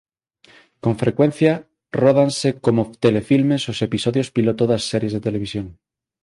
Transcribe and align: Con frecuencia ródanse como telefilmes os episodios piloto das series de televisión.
Con 0.83 0.93
frecuencia 1.03 1.53
ródanse 2.01 2.49
como 2.65 2.81
telefilmes 3.05 3.63
os 3.71 3.79
episodios 3.87 4.31
piloto 4.37 4.63
das 4.67 4.83
series 4.91 5.13
de 5.13 5.23
televisión. 5.27 5.67